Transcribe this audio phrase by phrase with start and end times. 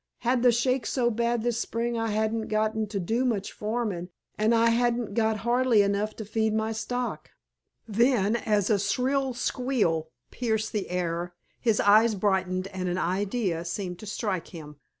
[0.21, 4.55] Had th' shakes so bad this spring I hain't got to do much farmin', and
[4.55, 7.29] I hain't got hardly enough to feed my stock."
[7.87, 13.99] Then, as a shrill squeal pierced the air his eyes brightened and an idea seemed
[13.99, 14.77] to strike him.